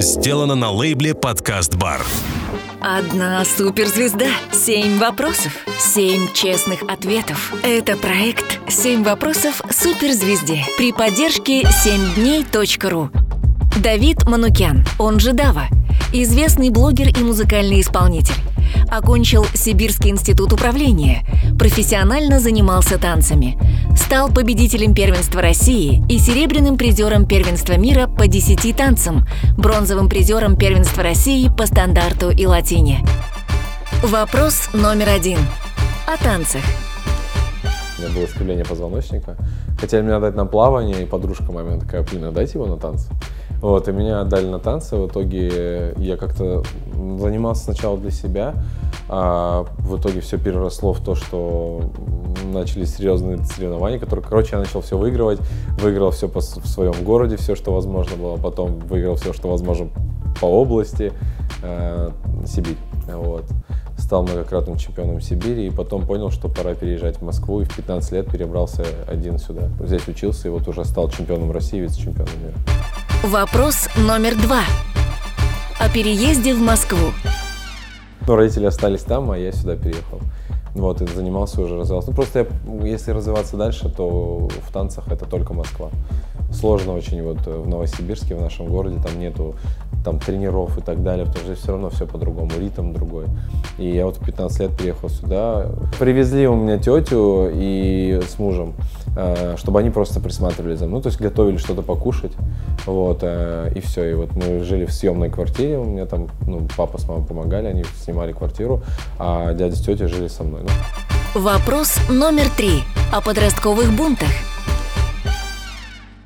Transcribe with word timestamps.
сделано 0.00 0.54
на 0.54 0.70
лейбле 0.70 1.14
«Подкаст 1.14 1.76
Бар». 1.76 2.00
Одна 2.80 3.44
суперзвезда. 3.44 4.26
Семь 4.52 4.98
вопросов. 4.98 5.52
Семь 5.78 6.32
честных 6.32 6.82
ответов. 6.82 7.52
Это 7.62 7.96
проект 7.96 8.58
«Семь 8.68 9.04
вопросов 9.04 9.60
суперзвезде» 9.70 10.64
при 10.78 10.92
поддержке 10.92 11.62
7дней.ру. 11.62 13.10
Давид 13.82 14.26
Манукян, 14.26 14.84
он 14.98 15.20
же 15.20 15.32
Дава, 15.32 15.68
известный 16.12 16.70
блогер 16.70 17.08
и 17.08 17.22
музыкальный 17.22 17.80
исполнитель. 17.80 18.34
Окончил 18.88 19.44
Сибирский 19.54 20.10
институт 20.10 20.52
управления, 20.52 21.24
профессионально 21.58 22.40
занимался 22.40 22.98
танцами. 22.98 23.58
Стал 23.96 24.30
победителем 24.30 24.94
первенства 24.94 25.42
России 25.42 26.02
и 26.08 26.18
серебряным 26.18 26.76
призером 26.76 27.26
первенства 27.26 27.74
мира 27.74 28.06
по 28.06 28.26
10 28.26 28.76
танцам, 28.76 29.26
бронзовым 29.56 30.08
призером 30.08 30.56
первенства 30.56 31.02
России 31.02 31.48
по 31.48 31.66
стандарту 31.66 32.30
и 32.30 32.46
латине. 32.46 33.04
Вопрос 34.02 34.70
номер 34.72 35.10
один. 35.10 35.38
О 36.06 36.16
танцах. 36.22 36.62
У 37.98 38.02
меня 38.02 38.14
было 38.14 38.24
искривление 38.24 38.64
позвоночника. 38.64 39.36
Хотели 39.78 40.02
меня 40.02 40.16
отдать 40.16 40.34
на 40.34 40.46
плавание, 40.46 41.02
и 41.02 41.06
подружка 41.06 41.52
моя 41.52 41.78
такая, 41.78 42.02
блин, 42.02 42.24
отдайте 42.24 42.54
его 42.54 42.66
на 42.66 42.78
танцы. 42.78 43.08
Вот, 43.60 43.88
и 43.88 43.92
меня 43.92 44.22
отдали 44.22 44.46
на 44.46 44.58
танцы. 44.58 44.96
В 44.96 45.06
итоге 45.06 45.94
я 45.98 46.16
как-то 46.16 46.62
занимался 46.94 47.64
сначала 47.64 47.98
для 47.98 48.10
себя, 48.10 48.54
а 49.08 49.66
в 49.78 49.98
итоге 49.98 50.20
все 50.20 50.38
переросло 50.38 50.92
в 50.92 51.00
то, 51.00 51.14
что 51.14 51.82
начались 52.52 52.96
серьезные 52.96 53.38
соревнования, 53.44 53.98
которые, 53.98 54.24
короче, 54.24 54.50
я 54.52 54.58
начал 54.58 54.80
все 54.80 54.96
выигрывать, 54.96 55.40
выиграл 55.78 56.10
все 56.10 56.28
по, 56.28 56.40
в 56.40 56.66
своем 56.66 56.94
городе, 57.04 57.36
все, 57.36 57.54
что 57.54 57.72
возможно 57.72 58.16
было, 58.16 58.36
потом 58.36 58.78
выиграл 58.78 59.16
все, 59.16 59.32
что 59.32 59.48
возможно 59.48 59.88
по 60.40 60.46
области, 60.46 61.12
э, 61.62 62.10
Сибирь, 62.46 62.78
вот. 63.08 63.44
Стал 63.98 64.22
многократным 64.22 64.76
чемпионом 64.78 65.20
Сибири 65.20 65.66
и 65.66 65.70
потом 65.70 66.06
понял, 66.06 66.30
что 66.30 66.48
пора 66.48 66.74
переезжать 66.74 67.18
в 67.18 67.22
Москву 67.22 67.60
и 67.60 67.64
в 67.64 67.76
15 67.76 68.12
лет 68.12 68.30
перебрался 68.30 68.84
один 69.06 69.38
сюда. 69.38 69.68
Здесь 69.80 70.08
учился 70.08 70.48
и 70.48 70.50
вот 70.50 70.66
уже 70.68 70.84
стал 70.84 71.10
чемпионом 71.10 71.52
России, 71.52 71.78
вице-чемпионом 71.78 72.32
мира. 72.42 72.54
Вопрос 73.22 73.90
номер 73.98 74.34
два. 74.34 74.62
О 75.78 75.90
переезде 75.90 76.54
в 76.54 76.58
Москву. 76.58 77.12
Ну, 78.26 78.34
родители 78.34 78.64
остались 78.64 79.02
там, 79.02 79.30
а 79.30 79.36
я 79.36 79.52
сюда 79.52 79.76
переехал. 79.76 80.20
Вот, 80.74 81.02
и 81.02 81.06
занимался 81.06 81.60
уже, 81.60 81.76
развивался. 81.76 82.08
Ну, 82.08 82.16
просто 82.16 82.38
я, 82.38 82.86
если 82.86 83.10
развиваться 83.10 83.58
дальше, 83.58 83.90
то 83.90 84.48
в 84.48 84.72
танцах 84.72 85.08
это 85.08 85.26
только 85.26 85.52
Москва. 85.52 85.90
Сложно 86.52 86.94
очень 86.94 87.22
вот 87.22 87.46
в 87.46 87.68
Новосибирске, 87.68 88.34
в 88.34 88.40
нашем 88.40 88.66
городе, 88.66 89.00
там 89.02 89.18
нету 89.18 89.54
там 90.04 90.18
тренеров 90.18 90.78
и 90.78 90.80
так 90.80 91.02
далее, 91.02 91.26
потому 91.26 91.44
что 91.44 91.54
все 91.54 91.72
равно 91.72 91.90
все 91.90 92.06
по-другому, 92.06 92.50
ритм 92.58 92.92
другой. 92.92 93.26
И 93.78 93.88
я 93.88 94.06
вот 94.06 94.16
в 94.16 94.24
15 94.24 94.60
лет 94.60 94.70
приехал 94.76 95.08
сюда. 95.08 95.66
Привезли 95.98 96.48
у 96.48 96.56
меня 96.56 96.78
тетю 96.78 97.50
и 97.52 98.20
с 98.26 98.38
мужем, 98.38 98.74
э, 99.16 99.56
чтобы 99.56 99.80
они 99.80 99.90
просто 99.90 100.20
присматривали 100.20 100.74
за 100.74 100.86
мной, 100.86 101.02
то 101.02 101.08
есть 101.08 101.20
готовили 101.20 101.58
что-то 101.58 101.82
покушать, 101.82 102.32
вот, 102.86 103.18
э, 103.22 103.72
и 103.74 103.80
все. 103.80 104.10
И 104.10 104.14
вот 104.14 104.34
мы 104.34 104.64
жили 104.64 104.86
в 104.86 104.92
съемной 104.92 105.30
квартире, 105.30 105.78
у 105.78 105.84
меня 105.84 106.06
там, 106.06 106.28
ну, 106.46 106.66
папа 106.76 106.98
с 106.98 107.06
мамой 107.06 107.26
помогали, 107.26 107.66
они 107.66 107.84
снимали 108.02 108.32
квартиру, 108.32 108.82
а 109.18 109.52
дядя 109.52 109.76
с 109.76 109.80
тетей 109.80 110.06
жили 110.06 110.28
со 110.28 110.44
мной. 110.44 110.62
Ну. 110.62 111.40
Вопрос 111.40 111.98
номер 112.08 112.48
три. 112.56 112.82
О 113.12 113.20
подростковых 113.20 113.92
бунтах. 113.92 114.49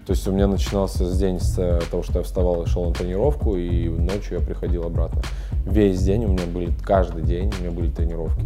То 0.07 0.13
есть 0.13 0.27
у 0.29 0.33
меня 0.33 0.47
начинался 0.47 1.11
день 1.17 1.41
с 1.41 1.59
э, 1.59 1.81
того, 1.91 2.03
что 2.03 2.19
я 2.19 2.25
вставал 2.25 2.63
и 2.63 2.67
шел 2.67 2.85
на 2.85 2.93
тренировку, 2.93 3.57
и 3.57 3.89
ночью 3.89 4.39
я 4.39 4.45
приходил 4.45 4.85
обратно. 4.85 5.23
Весь 5.65 6.03
день 6.03 6.27
у 6.27 6.29
меня 6.29 6.45
были, 6.47 6.71
каждый 6.83 7.23
день 7.23 7.51
у 7.59 7.63
меня 7.63 7.71
были 7.71 7.91
тренировки. 7.91 8.45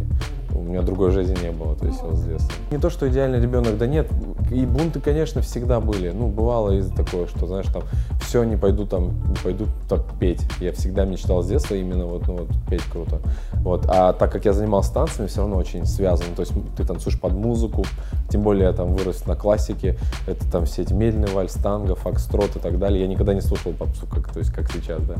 У 0.59 0.63
меня 0.63 0.81
другой 0.81 1.11
жизни 1.11 1.37
не 1.41 1.51
было, 1.51 1.75
то 1.75 1.85
есть 1.85 1.99
с 1.99 2.23
детства. 2.25 2.53
Не 2.69 2.77
то, 2.79 2.89
что 2.89 3.07
идеальный 3.07 3.39
ребенок, 3.39 3.77
да 3.77 3.87
нет, 3.87 4.07
и 4.51 4.65
бунты, 4.65 4.99
конечно, 4.99 5.41
всегда 5.41 5.79
были. 5.79 6.11
Ну, 6.11 6.27
бывало 6.27 6.71
из-за 6.71 6.93
такое, 6.93 7.27
что, 7.27 7.47
знаешь, 7.47 7.67
там, 7.67 7.83
все, 8.19 8.43
не 8.43 8.57
пойду 8.57 8.85
там, 8.85 9.13
пойду 9.41 9.67
так 9.87 10.01
петь. 10.19 10.41
Я 10.59 10.73
всегда 10.73 11.05
мечтал 11.05 11.41
с 11.41 11.47
детства 11.47 11.75
именно 11.75 12.05
вот, 12.05 12.27
ну, 12.27 12.37
вот, 12.39 12.49
петь 12.69 12.83
круто. 12.91 13.19
Вот, 13.53 13.85
а 13.87 14.11
так 14.13 14.31
как 14.31 14.45
я 14.45 14.53
занимался 14.53 14.93
танцами, 14.93 15.27
все 15.27 15.41
равно 15.41 15.57
очень 15.57 15.85
связан. 15.85 16.27
То 16.35 16.41
есть 16.41 16.53
ты 16.75 16.83
танцуешь 16.83 17.19
под 17.19 17.33
музыку, 17.33 17.85
тем 18.29 18.41
более 18.41 18.65
я 18.65 18.73
там 18.73 18.93
вырос 18.95 19.25
на 19.25 19.35
классике, 19.35 19.97
это 20.27 20.49
там 20.51 20.65
все 20.65 20.81
эти 20.81 20.93
медленные 20.93 21.33
вальс, 21.33 21.53
танго, 21.53 21.95
фокстрот 21.95 22.55
и 22.55 22.59
так 22.59 22.79
далее. 22.79 23.01
Я 23.01 23.07
никогда 23.07 23.33
не 23.33 23.41
слушал 23.41 23.71
попсу, 23.71 24.07
как, 24.07 24.31
то 24.33 24.39
есть 24.39 24.51
как 24.51 24.69
сейчас, 24.71 25.01
да. 25.03 25.15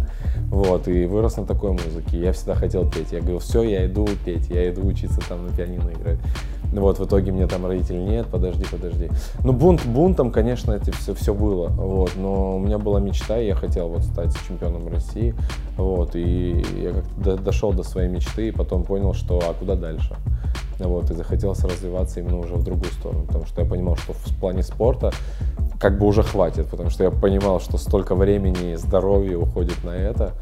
Вот, 0.50 0.88
и 0.88 1.06
вырос 1.06 1.38
на 1.38 1.46
такой 1.46 1.72
музыке. 1.72 2.20
Я 2.20 2.34
всегда 2.34 2.56
хотел 2.56 2.90
петь. 2.90 3.12
Я 3.12 3.20
говорил, 3.20 3.40
все, 3.40 3.64
я 3.64 3.86
иду 3.86 4.08
петь, 4.26 4.50
я 4.50 4.70
иду 4.70 4.86
учиться 4.86 5.22
там 5.30 5.48
на 5.48 5.54
пианино 5.54 5.92
играть. 5.92 6.18
Вот, 6.72 7.00
в 7.00 7.06
итоге 7.06 7.32
мне 7.32 7.48
там 7.48 7.66
родители, 7.66 7.98
нет, 7.98 8.28
подожди, 8.28 8.66
подожди. 8.70 9.10
Ну, 9.44 9.54
бунт, 9.54 9.86
бунтом, 9.86 10.32
конечно, 10.32 10.72
это 10.72 10.92
все, 10.92 11.16
все 11.16 11.34
было, 11.34 11.68
вот, 11.68 12.12
но 12.16 12.58
у 12.58 12.60
меня 12.60 12.78
была 12.78 13.00
мечта, 13.00 13.40
и 13.40 13.48
я 13.48 13.56
хотел 13.56 13.88
вот 13.90 14.04
стать 14.04 14.36
чемпионом 14.48 14.88
России, 14.88 15.34
вот, 15.78 16.16
и 16.16 16.64
я 16.78 16.92
как-то 16.92 17.38
дошел 17.38 17.74
до 17.74 17.84
своей 17.84 18.10
мечты, 18.10 18.50
и 18.50 18.52
потом 18.52 18.84
понял, 18.84 19.14
что, 19.14 19.40
а 19.40 19.54
куда 19.54 19.76
дальше? 19.76 20.16
Вот, 20.80 21.10
и 21.10 21.14
захотелось 21.16 21.64
развиваться 21.64 22.20
именно 22.20 22.38
уже 22.40 22.54
в 22.54 22.64
другую 22.64 22.92
сторону, 22.92 23.26
потому 23.26 23.46
что 23.46 23.62
я 23.62 23.68
понимал, 23.68 23.96
что 23.96 24.14
в 24.14 24.40
плане 24.40 24.62
спорта 24.62 25.12
как 25.80 25.98
бы 25.98 26.06
уже 26.06 26.24
хватит, 26.24 26.68
потому 26.68 26.90
что 26.90 27.04
я 27.04 27.12
понимал, 27.12 27.60
что 27.60 27.78
столько 27.78 28.14
времени 28.14 28.74
и 28.74 28.76
здоровья 28.76 29.38
уходит 29.38 29.84
на 29.84 29.92
это, 29.92 30.34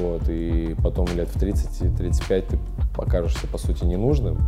вот, 0.00 0.22
и 0.28 0.74
потом 0.82 1.06
лет 1.14 1.28
в 1.28 1.36
30-35 1.36 2.44
ты 2.48 2.58
покажешься, 2.98 3.46
по 3.46 3.58
сути, 3.58 3.84
ненужным, 3.84 4.38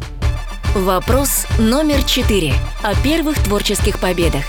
Вопрос 0.74 1.48
номер 1.58 2.04
четыре. 2.04 2.52
О 2.84 2.94
первых 3.02 3.42
творческих 3.42 3.98
победах. 3.98 4.44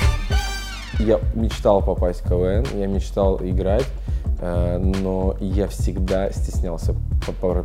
Я 0.99 1.19
мечтал 1.33 1.81
попасть 1.81 2.21
в 2.21 2.29
КВН, 2.29 2.63
я 2.79 2.85
мечтал 2.85 3.39
играть, 3.41 3.87
э, 4.39 4.77
но 4.77 5.35
я 5.39 5.67
всегда 5.67 6.31
стеснялся 6.31 6.93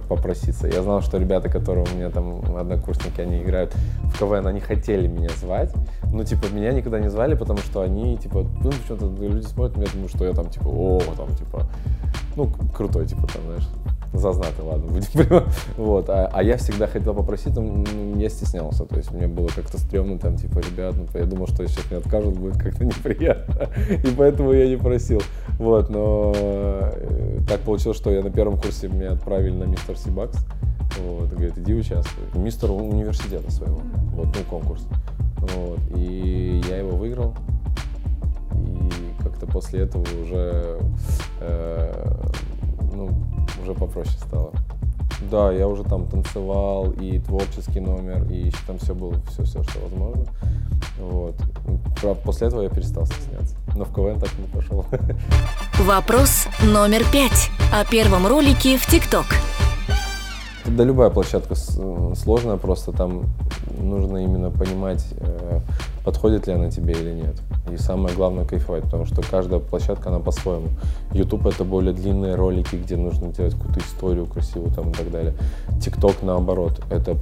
попроситься. 0.09 0.69
Я 0.69 0.83
знал, 0.83 1.03
что 1.03 1.19
ребята, 1.19 1.51
которые 1.51 1.85
у 1.85 1.95
меня 1.95 2.09
там 2.09 2.57
однокурсники, 2.57 3.21
они 3.21 3.43
играют 3.43 3.75
в 4.05 4.19
КВН, 4.19 4.47
они 4.47 4.61
хотели 4.61 5.07
меня 5.07 5.29
звать, 5.39 5.75
но 6.11 6.25
типа 6.25 6.47
меня 6.51 6.73
никогда 6.73 6.99
не 6.99 7.11
звали, 7.11 7.35
потому 7.35 7.59
что 7.59 7.83
они 7.83 8.17
типа, 8.17 8.47
ну 8.63 8.73
что-то 8.73 9.05
люди 9.21 9.45
смотрят 9.45 9.77
меня, 9.77 9.89
думают, 9.93 10.15
что 10.15 10.25
я 10.25 10.33
там 10.33 10.49
типа, 10.49 10.69
о, 10.69 11.03
там 11.15 11.29
типа, 11.37 11.69
ну 12.37 12.51
крутой 12.75 13.07
типа 13.07 13.27
там, 13.27 13.43
знаешь 13.49 13.69
зазнатый, 14.19 14.65
ладно, 14.65 14.87
будем 14.87 15.07
прямо. 15.13 15.45
Вот. 15.77 16.09
А, 16.09 16.31
а 16.33 16.43
я 16.43 16.57
всегда 16.57 16.87
хотел 16.87 17.15
попросить, 17.15 17.55
но 17.57 17.85
я 18.17 18.29
стеснялся. 18.29 18.85
То 18.85 18.97
есть 18.97 19.11
мне 19.13 19.27
было 19.27 19.49
как-то 19.49 19.79
стрёмно, 19.79 20.19
там, 20.19 20.37
типа, 20.37 20.59
ребят, 20.59 20.95
ну, 20.97 21.07
я 21.19 21.27
думал, 21.27 21.47
что 21.47 21.67
сейчас 21.67 21.91
мне 21.91 21.99
откажут, 21.99 22.39
будет 22.39 22.57
как-то 22.59 22.85
неприятно. 22.87 23.69
И 23.89 24.09
поэтому 24.17 24.53
я 24.53 24.69
не 24.69 24.77
просил. 24.77 25.23
Вот, 25.59 25.91
но 25.91 26.33
э, 26.35 27.41
так 27.49 27.61
получилось, 27.61 27.99
что 27.99 28.11
я 28.11 28.23
на 28.23 28.31
первом 28.31 28.59
курсе 28.61 28.89
меня 28.89 29.13
отправили 29.13 29.55
на 29.55 29.65
мистер 29.65 29.97
Сибакс. 29.97 30.39
Вот, 30.99 31.31
говорит, 31.31 31.59
иди 31.59 31.75
участвуй. 31.75 32.25
Мистер 32.35 32.71
университета 32.71 33.51
своего. 33.51 33.81
Вот, 34.15 34.27
ну, 34.27 34.43
конкурс. 34.49 34.87
Вот, 35.39 35.79
и 35.95 36.63
я 36.69 36.79
его 36.79 36.97
выиграл. 36.97 37.35
И 38.55 39.23
как-то 39.23 39.47
после 39.47 39.81
этого 39.81 40.03
уже 40.23 40.81
э, 41.41 42.15
ну, 42.97 43.11
уже 43.63 43.75
попроще 43.75 44.17
стало. 44.19 44.53
Да, 45.31 45.53
я 45.53 45.67
уже 45.67 45.85
там 45.85 46.07
танцевал, 46.09 46.91
и 46.93 47.19
творческий 47.19 47.81
номер, 47.81 48.25
и 48.31 48.51
там 48.67 48.79
все 48.79 48.95
было, 48.95 49.15
все, 49.31 49.45
все, 49.45 49.63
что 49.63 49.81
возможно. 49.81 50.25
Вот. 50.99 51.37
Правда, 52.01 52.21
после 52.25 52.49
этого 52.49 52.63
я 52.63 52.69
перестал 52.69 53.07
стесняться. 53.07 53.57
Но 53.75 53.85
в 53.85 53.95
КВН 53.95 54.19
так 54.19 54.31
не 54.39 54.47
пошел. 54.47 54.85
Вопрос 55.81 56.47
номер 56.63 57.03
пять. 57.13 57.51
О 57.73 57.85
первом 57.85 58.27
ролике 58.27 58.79
в 58.79 58.87
ТикТок. 58.87 59.27
Да 60.65 60.85
любая 60.85 61.11
площадка 61.11 61.55
сложная, 61.55 62.57
просто 62.57 62.93
там 62.93 63.25
нужно 63.81 64.19
именно 64.19 64.51
понимать, 64.51 65.05
э, 65.19 65.61
подходит 66.05 66.47
ли 66.47 66.55
она 66.55 66.71
тебе 66.71 66.95
или 66.95 67.13
нет. 67.13 67.37
И 67.71 67.77
самое 67.77 68.15
главное 68.15 68.45
кайфовать, 68.45 68.85
потому 68.85 69.07
что 69.07 69.23
каждая 69.23 69.61
площадка, 69.61 70.09
она 70.09 70.19
по-своему. 70.19 70.69
YouTube 71.13 71.47
это 71.47 71.65
более 71.65 71.93
длинные 71.93 72.35
ролики, 72.35 72.77
где 72.77 72.97
нужно 72.97 73.33
делать 73.33 73.55
какую-то 73.55 73.81
историю 73.81 74.27
красивую 74.27 74.73
там 74.73 74.91
и 74.91 74.93
так 74.93 75.11
далее. 75.11 75.35
TikTok 75.81 76.17
наоборот, 76.23 76.81
это, 76.91 77.17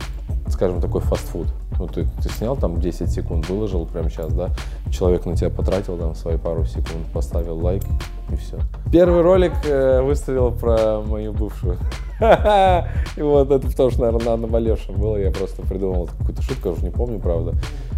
скажем, 0.49 0.81
такой 0.81 1.01
фастфуд. 1.01 1.47
Ну, 1.79 1.89
ты, 1.89 2.07
ты 2.23 2.29
снял 2.29 2.57
там 2.57 2.81
10 2.81 3.11
секунд, 3.11 3.49
выложил 3.49 3.87
прямо 3.87 4.09
сейчас, 4.09 4.33
да, 4.33 4.51
человек 4.91 5.27
на 5.27 5.37
тебя 5.37 5.51
потратил 5.51 5.97
там 5.97 6.15
свои 6.15 6.37
пару 6.37 6.65
секунд, 6.65 7.07
поставил 7.13 7.59
лайк 7.59 7.83
и 8.31 8.37
все. 8.37 8.59
Первый 8.93 9.23
ролик 9.23 9.53
э, 9.65 10.01
выставил 10.03 10.53
про 10.53 11.01
мою 11.01 11.33
бывшую. 11.33 11.79
И 13.17 13.23
вот 13.23 13.51
это 13.51 13.67
потому 13.67 13.91
что, 13.91 14.03
наверное, 14.03 14.31
на 14.31 14.37
наболевшем 14.37 14.97
было. 14.97 15.17
Я 15.17 15.31
просто 15.31 15.63
придумал 15.63 16.09
какую-то 16.19 16.43
шутку, 16.43 16.69
я 16.69 16.75
уже 16.75 16.85
не 16.85 16.91
помню, 16.91 17.19
правда. 17.19 17.55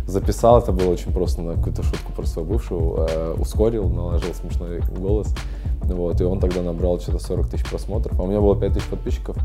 записал, 0.06 0.58
это 0.60 0.72
было 0.72 0.90
очень 0.90 1.12
просто 1.12 1.42
на 1.42 1.54
какую-то 1.54 1.82
шутку 1.82 2.12
про 2.12 2.24
своего 2.26 2.54
бывшего, 2.54 3.06
э, 3.08 3.34
ускорил, 3.38 3.88
наложил 3.88 4.32
смешной 4.34 4.80
голос, 4.96 5.34
вот, 5.82 6.20
и 6.20 6.24
он 6.24 6.38
тогда 6.38 6.62
набрал 6.62 7.00
что-то 7.00 7.18
40 7.18 7.48
тысяч 7.48 7.68
просмотров, 7.68 8.18
а 8.18 8.22
у 8.22 8.26
меня 8.26 8.40
было 8.40 8.56
5 8.56 8.72
тысяч 8.72 8.86
подписчиков, 8.86 9.36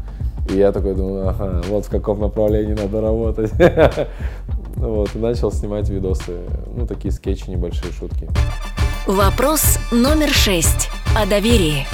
и 0.49 0.57
я 0.57 0.71
такой 0.71 0.95
думаю, 0.95 1.29
ага, 1.29 1.61
вот 1.67 1.85
в 1.85 1.89
каком 1.89 2.19
направлении 2.19 2.73
надо 2.73 3.01
работать. 3.01 3.51
Вот, 4.77 5.13
и 5.13 5.19
начал 5.19 5.51
снимать 5.51 5.89
видосы, 5.89 6.39
ну, 6.75 6.87
такие 6.87 7.11
скетчи, 7.11 7.51
небольшие 7.51 7.91
шутки. 7.91 8.27
Вопрос 9.05 9.77
номер 9.91 10.29
шесть 10.29 10.89
о 11.15 11.27
доверии. 11.27 11.85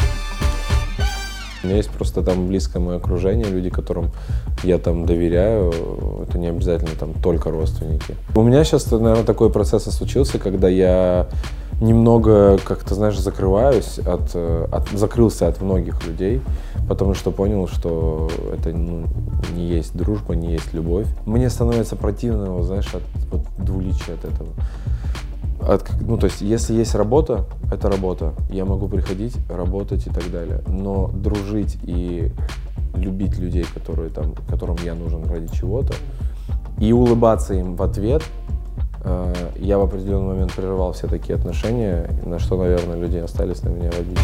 У 1.64 1.68
меня 1.68 1.78
есть 1.78 1.90
просто 1.90 2.24
там 2.24 2.48
близкое 2.48 2.80
мое 2.80 2.98
окружение, 2.98 3.46
люди, 3.46 3.70
которым 3.70 4.12
я 4.64 4.78
там 4.78 5.06
доверяю. 5.06 5.74
Это 6.28 6.38
не 6.38 6.48
обязательно 6.48 6.92
там 7.00 7.14
только 7.14 7.50
родственники. 7.50 8.16
У 8.36 8.42
меня 8.44 8.64
сейчас, 8.64 8.90
наверное, 8.92 9.24
такой 9.24 9.50
процесс 9.50 9.84
случился, 9.84 10.40
когда 10.40 10.68
я 10.68 11.28
немного, 11.82 12.58
как-то, 12.64 12.96
знаешь, 12.96 13.20
закрываюсь 13.20 14.00
от, 14.00 14.36
от 14.36 14.90
закрылся 14.94 15.48
от 15.48 15.62
многих 15.62 16.06
людей, 16.08 16.42
потому 16.88 17.14
что 17.14 17.32
понял, 17.32 17.68
что 17.68 18.30
это 18.54 18.70
ну, 18.70 19.06
не 19.56 19.66
есть 19.66 19.96
дружба, 19.96 20.36
не 20.36 20.54
есть 20.54 20.74
любовь. 20.74 21.08
Мне 21.26 21.50
становится 21.50 21.96
противно, 21.96 22.64
знаешь, 22.64 22.92
от 22.94 23.04
от 23.32 23.42
двуличия 23.64 24.16
от 24.16 24.26
этого. 24.26 24.50
От, 25.62 25.90
ну, 26.02 26.18
то 26.18 26.26
есть, 26.26 26.42
если 26.42 26.74
есть 26.74 26.96
работа, 26.96 27.46
это 27.72 27.90
работа. 27.90 28.34
Я 28.50 28.66
могу 28.66 28.88
приходить, 28.88 29.36
работать 29.50 30.08
и 30.08 30.10
так 30.10 30.30
далее. 30.32 30.62
Но 30.68 31.08
дружить 31.08 31.78
и 31.84 32.32
любить 32.96 33.38
людей, 33.38 33.66
которые 33.74 34.10
там, 34.10 34.36
которым 34.50 34.78
я 34.84 34.94
нужен 34.96 35.26
ради 35.30 35.54
чего-то, 35.56 35.94
и 36.80 36.94
улыбаться 36.94 37.54
им 37.54 37.76
в 37.76 37.82
ответ, 37.82 38.24
э, 39.04 39.34
я 39.58 39.78
в 39.78 39.82
определенный 39.82 40.28
момент 40.28 40.54
прервал 40.54 40.94
все 40.94 41.08
такие 41.08 41.36
отношения, 41.36 42.10
на 42.26 42.40
что, 42.40 42.58
наверное, 42.58 42.98
люди 42.98 43.18
остались 43.18 43.64
на 43.64 43.70
меня 43.70 43.92
в 43.92 44.00
обиде. 44.00 44.22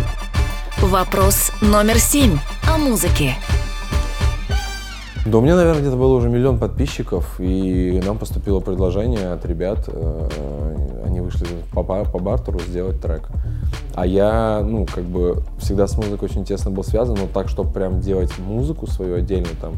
Вопрос 0.82 1.52
номер 1.62 2.00
семь 2.00 2.38
о 2.68 2.78
музыке. 2.78 3.36
Да 5.26 5.38
у 5.38 5.42
меня, 5.42 5.56
наверное, 5.56 5.82
где-то 5.82 5.96
было 5.96 6.14
уже 6.16 6.28
миллион 6.28 6.60
подписчиков, 6.60 7.40
и 7.40 8.02
нам 8.06 8.18
поступило 8.18 8.60
предложение 8.60 9.32
от 9.32 9.46
ребят, 9.46 9.86
э, 9.88 10.30
вышли 11.34 11.48
по, 11.74 11.84
по 11.84 12.20
бартеру 12.20 12.60
сделать 12.60 13.02
трек. 13.02 13.30
А 13.96 14.06
я, 14.06 14.62
ну, 14.64 14.86
как 14.86 15.04
бы 15.04 15.44
всегда 15.60 15.88
с 15.88 15.98
музыкой 15.98 16.28
очень 16.30 16.46
тесно 16.46 16.72
был 16.72 16.84
связан, 16.84 17.16
но 17.20 17.28
так, 17.28 17.50
чтобы 17.50 17.72
прям 17.72 18.00
делать 18.00 18.38
музыку 18.40 18.88
свою 18.88 19.16
отдельно, 19.16 19.50
там, 19.62 19.74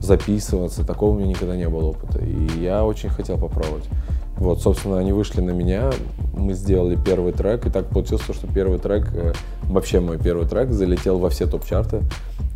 записываться, 0.00 0.84
такого 0.84 1.12
у 1.12 1.14
меня 1.14 1.28
никогда 1.28 1.56
не 1.56 1.68
было 1.68 1.90
опыта. 1.90 2.18
И 2.18 2.60
я 2.60 2.84
очень 2.84 3.08
хотел 3.08 3.38
попробовать. 3.38 3.88
Вот, 4.36 4.60
собственно, 4.60 4.98
они 4.98 5.12
вышли 5.12 5.40
на 5.40 5.52
меня, 5.52 5.92
мы 6.36 6.54
сделали 6.54 6.96
первый 6.96 7.32
трек, 7.32 7.66
и 7.66 7.70
так 7.70 7.88
получилось, 7.88 8.24
что 8.24 8.48
первый 8.48 8.80
трек, 8.80 9.08
э, 9.14 9.32
вообще 9.62 10.00
мой 10.00 10.18
первый 10.18 10.48
трек, 10.48 10.72
залетел 10.72 11.18
во 11.18 11.30
все 11.30 11.46
топ-чарты. 11.46 12.00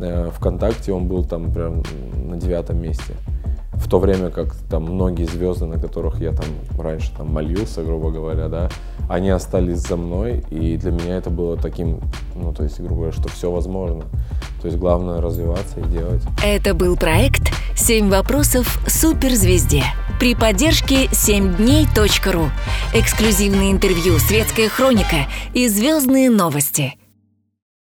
Э, 0.01 0.29
ВКонтакте 0.35 0.91
он 0.91 1.07
был 1.07 1.23
там 1.23 1.53
прям 1.53 1.83
на 2.13 2.35
девятом 2.35 2.81
месте. 2.81 3.13
В 3.79 3.87
то 3.89 3.97
время 3.99 4.29
как 4.29 4.53
там 4.69 4.83
многие 4.83 5.25
звезды, 5.25 5.65
на 5.65 5.79
которых 5.79 6.19
я 6.21 6.31
там 6.31 6.45
раньше 6.77 7.11
там 7.17 7.33
молился, 7.33 7.81
грубо 7.81 8.11
говоря, 8.11 8.47
да, 8.47 8.69
они 9.09 9.29
остались 9.29 9.79
за 9.79 9.97
мной, 9.97 10.43
и 10.51 10.77
для 10.77 10.91
меня 10.91 11.17
это 11.17 11.31
было 11.31 11.57
таким, 11.57 11.99
ну, 12.35 12.53
то 12.53 12.63
есть, 12.63 12.79
грубо 12.79 12.95
говоря, 12.95 13.11
что 13.13 13.29
все 13.29 13.51
возможно. 13.51 14.03
То 14.61 14.67
есть 14.67 14.77
главное 14.77 15.21
развиваться 15.21 15.79
и 15.79 15.83
делать. 15.83 16.21
Это 16.45 16.73
был 16.73 16.97
проект 16.97 17.51
«Семь 17.75 18.09
вопросов 18.09 18.79
суперзвезде» 18.87 19.83
при 20.19 20.35
поддержке 20.35 21.05
7дней.ру. 21.05 22.49
Эксклюзивные 22.93 23.71
интервью, 23.71 24.19
светская 24.19 24.67
хроника 24.67 25.27
и 25.53 25.67
звездные 25.69 26.29
новости. 26.29 26.98